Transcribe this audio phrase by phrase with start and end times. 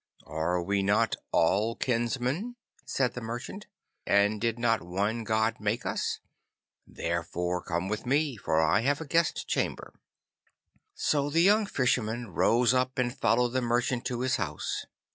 [0.25, 2.55] 'Are we not all kinsmen?'
[2.87, 3.67] said the merchant.
[4.07, 6.21] 'And did not one God make us?
[6.87, 9.93] Therefore come with me, for I have a guest chamber.'
[10.95, 14.87] So the young Fisherman rose up and followed the merchant to his house.